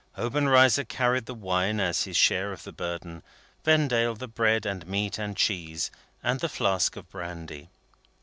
[0.17, 3.21] Obenreizer carried the wine as his share of the burden;
[3.63, 5.91] Vendale, the bread and meat and cheese,
[6.23, 7.69] and the flask of brandy.